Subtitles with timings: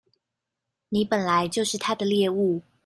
[0.89, 2.63] 你本來就是他的獵物